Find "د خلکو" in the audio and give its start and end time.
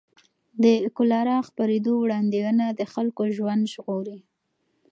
2.79-3.21